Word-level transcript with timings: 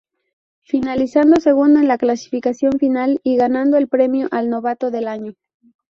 Finalizando 0.63 1.39
segundo 1.39 1.79
en 1.79 1.87
la 1.87 1.99
clasificación 1.99 2.79
final 2.79 3.19
y 3.23 3.35
ganando 3.35 3.77
el 3.77 3.87
premio 3.87 4.29
al 4.31 4.49
novato 4.49 4.89
del 4.89 5.07
año. 5.07 5.35